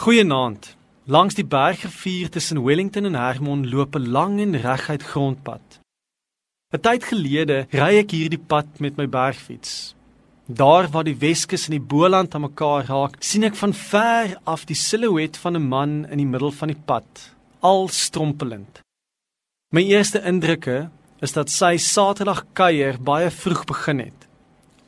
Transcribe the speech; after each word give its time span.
Goeienaand. 0.00 0.78
Langs 1.12 1.34
die 1.36 1.44
bergrivier 1.44 2.30
tussen 2.32 2.62
Wellington 2.64 3.04
en 3.04 3.16
Hermon 3.20 3.66
loop 3.68 3.96
'n 3.96 4.06
lang 4.16 4.40
en 4.40 4.56
reguit 4.56 5.02
grondpad. 5.02 5.80
'n 6.72 6.80
Tyd 6.80 7.02
gelede 7.04 7.58
ry 7.80 7.92
ek 8.02 8.14
hierdie 8.16 8.40
pad 8.52 8.80
met 8.80 8.96
my 8.96 9.06
bergfiets. 9.06 9.94
Daar 10.46 10.88
waar 10.88 11.04
die 11.04 11.20
Weskus 11.24 11.66
en 11.66 11.76
die 11.76 11.88
Boland 11.92 12.34
aan 12.34 12.46
mekaar 12.48 12.84
raak, 12.88 13.18
sien 13.20 13.44
ek 13.44 13.60
van 13.62 13.74
ver 13.74 14.40
af 14.44 14.64
die 14.64 14.80
silhouet 14.88 15.36
van 15.36 15.56
'n 15.56 15.68
man 15.68 15.92
in 16.12 16.18
die 16.18 16.32
middel 16.32 16.50
van 16.50 16.68
die 16.68 16.82
pad, 16.86 17.36
al 17.60 17.88
strompelend. 17.88 18.80
My 19.74 19.82
eerste 19.82 20.22
indrukke 20.24 20.88
is 21.20 21.32
dat 21.32 21.50
sy 21.50 21.76
Saterdag 21.76 22.46
kuier 22.54 22.96
baie 22.98 23.30
vroeg 23.30 23.64
begin 23.66 23.98
het. 23.98 24.29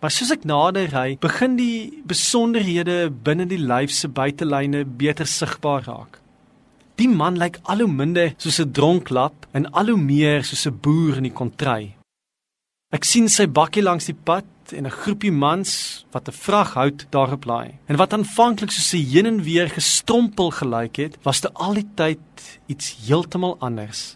Maar 0.02 0.10
soos 0.10 0.32
ek 0.34 0.42
nader 0.50 0.88
ry, 0.90 1.14
begin 1.22 1.52
die 1.54 2.02
besonderhede 2.10 3.06
binne 3.22 3.44
die 3.46 3.60
lyf 3.62 3.92
se 3.94 4.08
buitelyne 4.10 4.80
beter 4.98 5.28
sigbaar 5.30 5.84
raak. 5.86 6.16
Die 6.98 7.06
man 7.06 7.38
lyk 7.38 7.60
al 7.70 7.84
hoe 7.84 7.92
minder 8.00 8.32
soos 8.34 8.58
'n 8.58 8.72
dronklap 8.74 9.46
en 9.54 9.70
al 9.70 9.94
hoe 9.94 10.02
meer 10.12 10.42
soos 10.42 10.66
'n 10.66 10.80
boer 10.82 11.18
in 11.18 11.28
die 11.30 11.38
kontry. 11.40 11.94
Ek 12.90 13.04
sien 13.04 13.28
sy 13.28 13.46
bakkie 13.46 13.82
langs 13.82 14.10
die 14.10 14.18
pad 14.28 14.50
en 14.72 14.86
'n 14.86 14.98
groepie 15.02 15.30
mans 15.32 16.04
wat 16.10 16.28
'n 16.28 16.38
vraghout 16.44 17.06
daarop 17.10 17.44
laai. 17.44 17.78
En 17.86 17.96
wat 17.96 18.12
aanvanklik 18.12 18.72
soos 18.72 18.94
'n 18.94 19.06
heen 19.12 19.26
en 19.26 19.42
weer 19.42 19.70
gestrompel 19.70 20.50
gelyk 20.50 20.96
het, 20.96 21.16
was 21.22 21.40
te 21.40 21.50
al 21.54 21.74
die 21.74 21.88
tyd 21.94 22.58
iets 22.66 22.86
heeltemal 23.06 23.56
anders. 23.60 24.14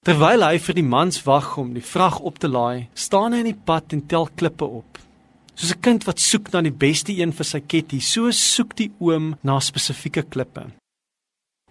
Terwyl 0.00 0.40
hy 0.40 0.56
vir 0.64 0.76
die 0.78 0.86
mans 0.88 1.18
wag 1.26 1.58
om 1.60 1.74
die 1.76 1.84
vrag 1.84 2.22
op 2.24 2.38
te 2.40 2.48
laai, 2.48 2.86
staan 2.96 3.34
hy 3.36 3.42
in 3.42 3.50
die 3.50 3.64
pad 3.68 3.92
en 3.92 4.00
tel 4.08 4.30
klippe 4.32 4.64
op. 4.64 4.96
Soos 5.52 5.74
'n 5.74 5.82
kind 5.84 6.06
wat 6.08 6.18
soek 6.18 6.48
na 6.52 6.62
die 6.62 6.72
beste 6.72 7.12
een 7.12 7.32
vir 7.36 7.44
sy 7.44 7.60
ketty, 7.60 8.00
so 8.00 8.30
soek 8.30 8.72
die 8.76 8.90
oom 8.98 9.36
na 9.42 9.58
spesifieke 9.60 10.22
klippe. 10.22 10.72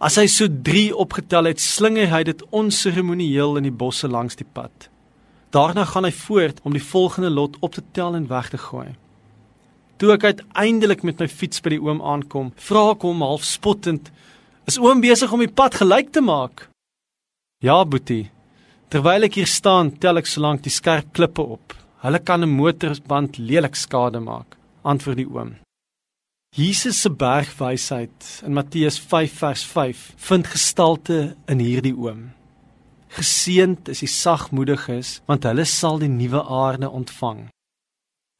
As 0.00 0.14
hy 0.14 0.26
so 0.26 0.46
3 0.46 0.94
opgetel 0.94 1.46
het, 1.46 1.58
slinger 1.58 2.06
hy 2.06 2.22
dit 2.22 2.42
onseremonieel 2.52 3.56
in 3.56 3.64
die 3.64 3.78
bosse 3.82 4.06
langs 4.06 4.36
die 4.36 4.46
pad. 4.54 4.88
Daarna 5.50 5.84
gaan 5.84 6.04
hy 6.04 6.12
voort 6.12 6.60
om 6.62 6.72
die 6.72 6.88
volgende 6.92 7.30
lot 7.30 7.56
op 7.60 7.74
te 7.74 7.82
tel 7.92 8.14
en 8.14 8.28
weg 8.28 8.50
te 8.50 8.58
gooi. 8.58 8.94
Toe 9.98 10.12
ek 10.12 10.24
uiteindelik 10.24 11.02
met 11.02 11.18
my 11.18 11.26
fiets 11.28 11.60
by 11.60 11.70
die 11.70 11.82
oom 11.82 12.00
aankom, 12.00 12.52
vra 12.56 12.92
ek 12.92 13.02
hom 13.02 13.22
half 13.22 13.42
spottend: 13.42 14.12
"Is 14.66 14.78
oom 14.78 15.00
besig 15.00 15.32
om 15.32 15.40
die 15.40 15.54
pad 15.54 15.74
gelyk 15.74 16.12
te 16.12 16.20
maak?" 16.20 16.69
Ja, 17.60 17.82
Boetie. 17.84 18.30
Terwyl 18.88 19.26
ek 19.26 19.34
hier 19.36 19.48
staan, 19.50 19.90
tel 20.00 20.16
ek 20.16 20.28
solank 20.30 20.62
die 20.64 20.72
skerp 20.72 21.10
klippe 21.12 21.44
op. 21.44 21.74
Hulle 22.00 22.20
kan 22.24 22.40
'n 22.42 22.48
motorband 22.48 23.36
lelik 23.36 23.76
skade 23.76 24.20
maak, 24.20 24.56
antwoord 24.82 25.20
die 25.20 25.28
oom. 25.28 25.50
Jesus 26.56 27.02
se 27.02 27.10
bergwysheid 27.10 28.42
in 28.46 28.54
Matteus 28.54 28.98
5 28.98 29.32
vers 29.42 29.64
5 29.64 30.12
vind 30.16 30.46
gestalte 30.46 31.36
in 31.46 31.58
hierdie 31.58 31.94
oom. 31.94 32.32
Geseend 33.08 33.88
is 33.88 34.00
die 34.00 34.08
sagmoediges, 34.08 35.20
want 35.26 35.44
hulle 35.44 35.64
sal 35.64 35.98
die 35.98 36.08
nuwe 36.08 36.42
aarde 36.42 36.88
ontvang. 36.88 37.50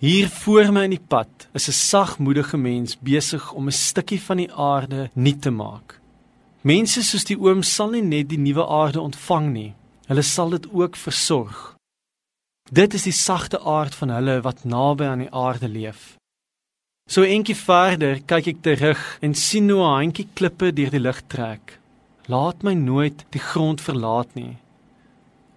Hier 0.01 0.29
voor 0.29 0.73
my 0.73 0.85
in 0.85 0.97
die 0.97 1.07
pad 1.09 1.49
is 1.53 1.69
'n 1.69 1.73
sagmoedige 1.73 2.57
mens 2.57 2.97
besig 2.97 3.53
om 3.53 3.69
'n 3.69 3.73
stukkie 3.73 4.21
van 4.21 4.37
die 4.39 4.53
aarde 4.53 5.11
nuut 5.15 5.43
te 5.43 5.51
maak. 5.51 6.00
Mense 6.63 7.01
soos 7.01 7.25
die 7.25 7.39
oom 7.41 7.63
sal 7.65 7.95
nie 7.95 8.05
net 8.05 8.29
die 8.29 8.39
nuwe 8.39 8.67
aarde 8.69 9.01
ontvang 9.01 9.47
nie, 9.55 9.71
hulle 10.11 10.25
sal 10.27 10.51
dit 10.53 10.67
ook 10.77 10.97
versorg. 11.01 11.61
Dit 12.71 12.95
is 12.95 13.07
die 13.09 13.17
sagte 13.17 13.63
aard 13.65 13.97
van 13.97 14.13
hulle 14.13 14.43
wat 14.45 14.67
naby 14.69 15.09
aan 15.09 15.25
die 15.25 15.33
aarde 15.33 15.71
leef. 15.73 16.19
So 17.09 17.25
eentjie 17.25 17.57
verder 17.57 18.21
kyk 18.29 18.53
ek 18.53 18.61
terug 18.63 19.01
en 19.25 19.35
sien 19.35 19.73
hoe 19.73 19.81
'n 19.81 19.97
handjie 19.97 20.29
klippe 20.35 20.69
deur 20.73 20.93
die 20.93 21.01
lug 21.07 21.23
trek. 21.33 21.81
Laat 22.29 22.63
my 22.63 22.75
nooit 22.75 23.25
die 23.31 23.41
grond 23.41 23.81
verlaat 23.81 24.35
nie. 24.35 24.59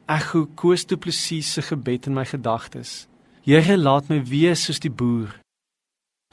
Ek 0.07 0.23
gou 0.31 0.47
koes 0.55 0.85
toe 0.85 0.97
presies 0.97 1.53
se 1.53 1.61
gebed 1.61 2.07
in 2.07 2.13
my 2.13 2.25
gedagtes. 2.25 3.07
Here 3.43 3.77
laat 3.77 4.09
my 4.09 4.23
wees 4.23 4.63
soos 4.65 4.79
die 4.79 4.89
boer. 4.89 5.35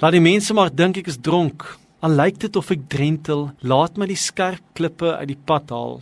Laat 0.00 0.12
die 0.12 0.20
mense 0.30 0.54
maar 0.54 0.70
dink 0.70 0.96
ek 0.96 1.08
is 1.08 1.18
dronk, 1.18 1.66
Al 2.00 2.14
lyk 2.16 2.38
dit 2.40 2.54
of 2.56 2.70
ek 2.72 2.86
drentel, 2.88 3.50
laat 3.60 3.98
my 4.00 4.06
die 4.08 4.16
skerp 4.16 4.64
klippe 4.78 5.10
uit 5.18 5.34
die 5.34 5.42
pad 5.44 5.68
haal. 5.68 5.98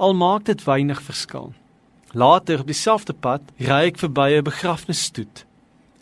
Al 0.00 0.16
maak 0.16 0.46
dit 0.48 0.62
weinig 0.64 1.02
verskil. 1.04 1.50
Later 2.16 2.62
op 2.62 2.70
dieselfde 2.70 3.12
pad 3.12 3.44
ry 3.60 3.82
ek 3.90 4.00
verby 4.00 4.38
'n 4.38 4.48
begrafnisstoet. 4.48 5.44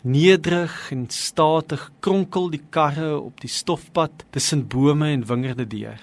Nederig 0.03 0.91
en 0.91 1.09
statig 1.09 1.91
kronkel 1.99 2.49
die 2.49 2.63
karre 2.69 3.19
op 3.19 3.41
die 3.41 3.51
stofpad 3.51 4.23
tussen 4.31 4.67
bome 4.67 5.11
en 5.11 5.27
wingerde 5.27 5.67
deur. 5.67 5.99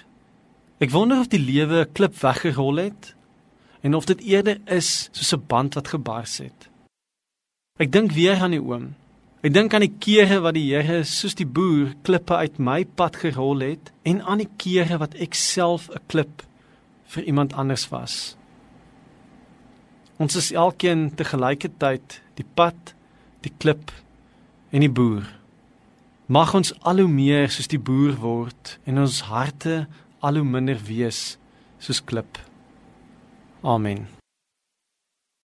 Ek 0.79 0.91
wonder 0.91 1.19
of 1.19 1.27
die 1.27 1.41
lewe 1.41 1.85
'n 1.85 1.91
klip 1.93 2.13
weggerol 2.21 2.77
het 2.77 3.15
en 3.81 3.95
of 3.95 4.05
dit 4.05 4.21
eerder 4.21 4.61
is 4.65 5.09
soos 5.11 5.33
'n 5.33 5.45
band 5.47 5.73
wat 5.73 5.87
gebars 5.87 6.37
het. 6.37 6.69
Ek 7.79 7.91
dink 7.91 8.11
weer 8.11 8.37
aan 8.37 8.51
die 8.51 8.61
oom 8.61 8.93
Ek 9.43 9.51
dink 9.51 9.73
aan 9.75 9.83
die 9.83 9.97
kere 9.99 10.37
wat 10.39 10.55
die 10.55 10.69
Here 10.71 11.01
soos 11.03 11.33
die 11.35 11.43
boer 11.43 11.89
klippe 12.07 12.37
uit 12.39 12.61
my 12.63 12.85
pad 12.87 13.17
gerol 13.19 13.59
het 13.59 13.89
en 14.07 14.21
aan 14.23 14.39
die 14.39 14.47
kere 14.55 15.01
wat 15.01 15.17
ek 15.19 15.35
self 15.35 15.89
'n 15.91 15.99
klip 16.07 16.45
vir 17.11 17.23
iemand 17.27 17.51
anders 17.53 17.89
was. 17.91 18.37
Ons 20.17 20.35
is 20.39 20.51
elkeen 20.51 21.11
te 21.15 21.27
gelyke 21.27 21.69
tyd 21.77 22.21
die 22.39 22.47
pad, 22.55 22.95
die 23.41 23.51
klip 23.59 23.91
en 24.71 24.79
die 24.79 24.89
boer. 24.99 25.27
Mag 26.27 26.55
ons 26.55 26.71
al 26.79 27.03
hoe 27.03 27.11
meer 27.11 27.49
soos 27.49 27.67
die 27.67 27.83
boer 27.89 28.15
word 28.15 28.79
en 28.85 28.97
ons 28.97 29.21
harte 29.27 29.87
al 30.21 30.35
hoe 30.39 30.47
minder 30.47 30.79
wees 30.87 31.37
soos 31.79 31.99
klip. 31.99 32.39
Amen. 33.61 34.22